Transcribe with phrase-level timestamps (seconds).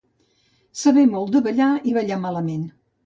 [0.83, 2.65] Saber molt de ballar i ballar malament.